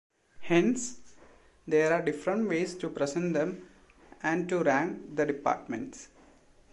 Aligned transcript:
Hence, 0.39 0.97
there 1.67 1.93
are 1.93 2.01
different 2.01 2.49
ways 2.49 2.73
to 2.73 2.89
present 2.89 3.33
them 3.35 3.67
and 4.23 4.49
to 4.49 4.63
rank 4.63 5.15
the 5.15 5.27
departments. 5.27 6.07